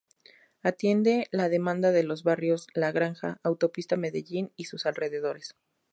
[0.63, 5.53] Atiende la demanda de los barrios La Granja, Autopista Medellín y sus alrededores.